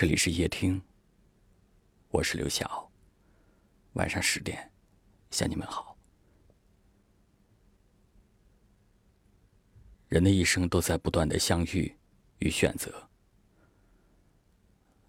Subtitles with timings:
[0.00, 0.80] 这里是夜听，
[2.10, 2.88] 我是刘晓。
[3.94, 4.70] 晚上十点，
[5.32, 5.98] 向你们好。
[10.06, 11.92] 人的一生都在不断的相遇
[12.38, 13.08] 与选择，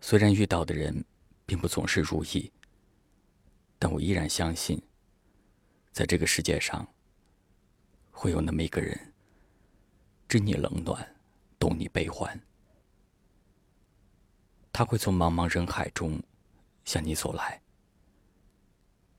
[0.02, 1.06] 虽然遇到的人
[1.46, 2.52] 并不总是如意，
[3.78, 4.82] 但我依然相信，
[5.92, 6.92] 在这个世界上，
[8.10, 9.14] 会有那么一个人，
[10.28, 11.16] 知你冷暖，
[11.60, 12.44] 懂你悲欢。
[14.80, 16.18] 他会从茫茫人海中
[16.86, 17.60] 向你走来，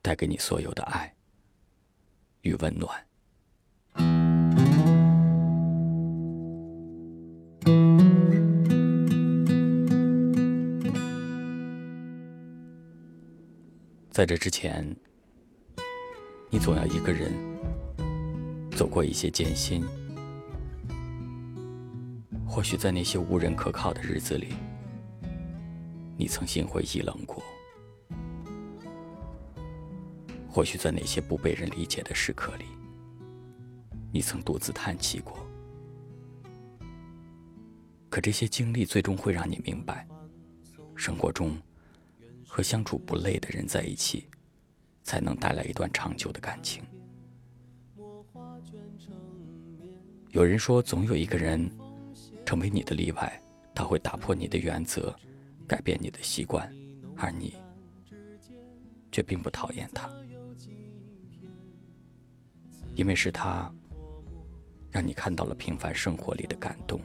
[0.00, 1.14] 带给你所有的爱
[2.40, 3.06] 与温暖。
[14.10, 14.96] 在这之前，
[16.48, 17.34] 你总要一个人
[18.74, 19.84] 走过一些艰辛。
[22.48, 24.54] 或许在那些无人可靠的日子里。
[26.20, 27.42] 你曾心灰意冷过，
[30.50, 32.66] 或许在那些不被人理解的时刻里，
[34.12, 35.38] 你曾独自叹气过。
[38.10, 40.06] 可这些经历最终会让你明白，
[40.94, 41.56] 生活中
[42.46, 44.28] 和相处不累的人在一起，
[45.02, 46.82] 才能带来一段长久的感情。
[50.32, 51.70] 有人说，总有一个人
[52.44, 53.42] 成为你的例外，
[53.74, 55.16] 他会打破你的原则。
[55.70, 56.68] 改变你的习惯，
[57.16, 57.54] 而你
[59.12, 60.10] 却并不讨厌他，
[62.96, 63.72] 因为是他
[64.90, 67.00] 让你看到了平凡生活里的感动，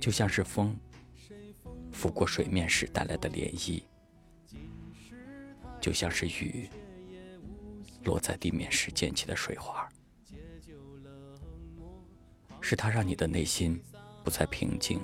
[0.00, 0.76] 就像是风
[1.92, 3.80] 拂过水面时带来的涟漪，
[5.80, 6.68] 就像是雨
[8.02, 9.88] 落在地面时溅起的水花，
[12.60, 13.80] 是他让你的内心
[14.24, 15.00] 不再平静。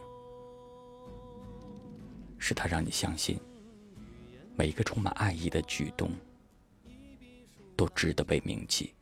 [2.45, 3.39] 是他让你相信，
[4.57, 6.11] 每一个充满爱意的举动
[7.77, 8.93] 都值得被铭记。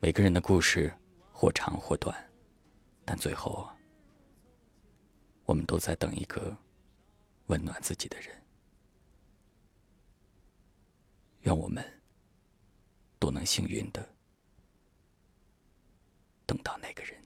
[0.00, 0.92] 每个人的故事
[1.32, 2.12] 或长或短，
[3.04, 3.70] 但最后，
[5.44, 6.54] 我们都在等一个
[7.46, 8.36] 温暖自己的人。
[11.42, 11.84] 愿我们
[13.20, 14.04] 都能幸运的
[16.44, 17.16] 等到那个人。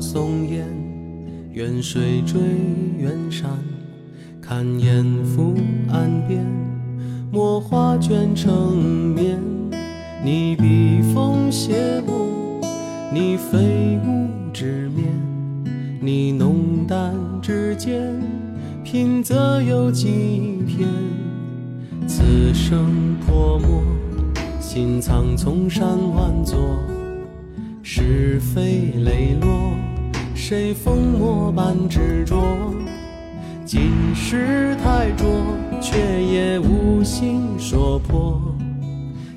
[0.00, 0.66] 松烟，
[1.52, 2.40] 远水追
[2.98, 3.50] 远山，
[4.40, 5.54] 看烟浮
[5.90, 6.44] 岸边，
[7.32, 8.76] 墨画卷成
[9.14, 9.38] 绵。
[10.24, 12.60] 你笔锋写墨，
[13.12, 15.06] 你飞舞纸面，
[16.00, 18.20] 你浓淡之间，
[18.84, 20.88] 品则有几篇。
[22.06, 22.22] 此
[22.52, 23.82] 生泼墨，
[24.60, 26.58] 心藏丛山万座，
[27.90, 29.72] 是非磊落。
[30.34, 32.36] 谁疯魔般执着？
[33.64, 35.26] 今世太浊，
[35.80, 38.38] 却也无心说破。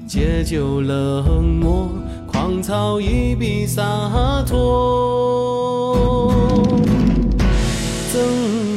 [0.06, 1.88] 借酒冷漠，
[2.28, 6.34] 狂草一笔洒脱。
[8.12, 8.22] 赠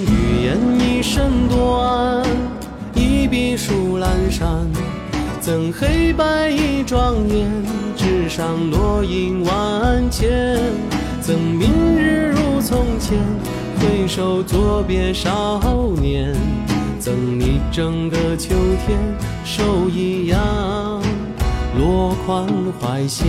[0.06, 2.24] 语言一身短，
[2.94, 4.48] 一笔书阑珊。
[5.40, 7.50] 赠黑白一庄严，
[8.28, 10.58] 上落英万千。
[11.20, 13.18] 赠明日如从前，
[13.78, 15.60] 回首作别少
[16.00, 16.34] 年。
[16.98, 18.54] 赠你整个秋
[18.86, 18.98] 天，
[19.44, 20.38] 手一扬，
[21.78, 22.46] 落款
[22.80, 23.26] 怀仙。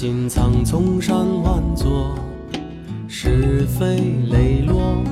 [0.00, 2.14] 心苍丛山万座，
[3.08, 5.02] 是非磊落，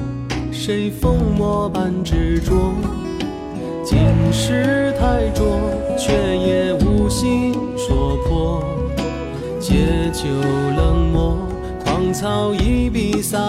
[0.52, 2.72] 谁疯魔般执着？
[3.84, 3.98] 今
[4.32, 5.44] 世太浊，
[5.98, 8.62] 却也无心说破。
[9.58, 10.22] 借酒
[10.76, 11.36] 冷漠，
[11.84, 13.40] 狂草一笔洒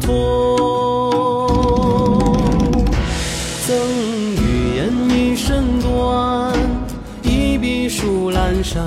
[0.00, 1.48] 脱。
[3.66, 3.76] 赠
[4.36, 6.56] 予言一身短，
[7.24, 8.86] 一笔书阑珊。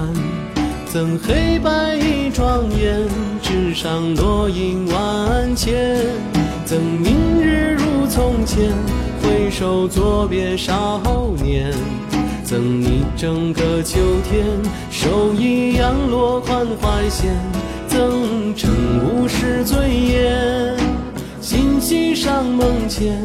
[0.91, 3.07] 赠黑白一庄严，
[3.44, 5.95] 纸上落英万千。
[6.65, 8.71] 赠明日如从前，
[9.21, 11.00] 回首作别少
[11.44, 11.71] 年。
[12.44, 14.44] 赠你整个秋天，
[14.89, 17.36] 手一扬落款怀线。
[17.88, 18.71] 赠晨
[19.03, 20.75] 雾是醉眼，
[21.39, 23.21] 心系上梦前。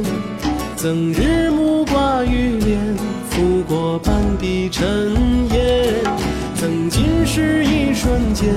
[0.77, 2.95] 赠日暮挂玉帘，
[3.31, 5.15] 拂过半壁尘
[5.49, 5.54] 烟。
[7.37, 8.55] 是一瞬间，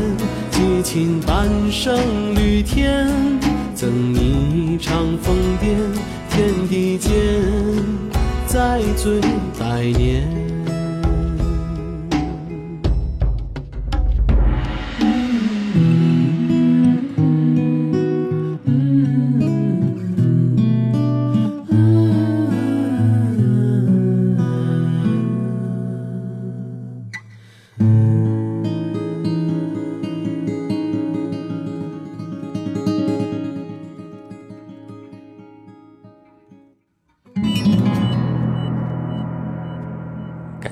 [0.51, 1.97] 激情半生
[2.35, 3.09] 绿天。
[3.73, 5.73] 赠你一场疯癫，
[6.29, 7.11] 天地间
[8.45, 9.19] 再醉
[9.59, 10.56] 百年。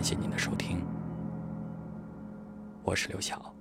[0.05, 0.85] 谢您的收听，
[2.83, 3.54] 我是刘晓。